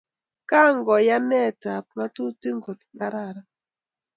Kangonayet 0.49 1.55
tab 1.63 1.85
ng'atutik 1.95 2.55
kot 2.65 2.79
kararan 2.97 3.39